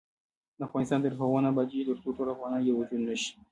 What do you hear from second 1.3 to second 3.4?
نه ابادیږي، ترڅو ټول افغانان یو وجود نشي.